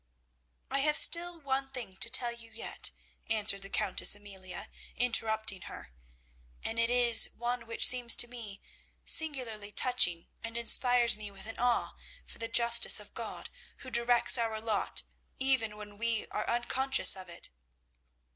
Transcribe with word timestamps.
"I 0.71 0.79
have 0.79 0.97
still 0.97 1.39
one 1.39 1.69
thing 1.69 1.95
to 1.97 2.09
tell 2.09 2.31
you 2.33 2.49
yet," 2.51 2.89
answered 3.29 3.61
the 3.61 3.69
Countess 3.69 4.15
Amelia, 4.15 4.67
interrupting 4.95 5.61
her, 5.69 5.93
"and 6.63 6.79
it 6.79 6.89
is 6.89 7.29
one 7.37 7.67
which 7.67 7.85
seems 7.85 8.15
to 8.15 8.27
me 8.27 8.63
singularly 9.05 9.69
touching, 9.71 10.25
and 10.43 10.57
inspires 10.57 11.15
me 11.15 11.29
with 11.29 11.45
an 11.45 11.59
awe 11.59 11.93
for 12.25 12.39
the 12.39 12.47
justice 12.47 12.99
of 12.99 13.13
God 13.13 13.51
who 13.85 13.91
directs 13.91 14.39
our 14.39 14.59
lot 14.59 15.03
even 15.37 15.77
when 15.77 15.99
we 15.99 16.25
are 16.31 16.49
unconscious 16.49 17.15
of 17.15 17.29
it. 17.29 17.51